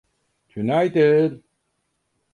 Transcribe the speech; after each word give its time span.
Tünaydın. 0.49 1.43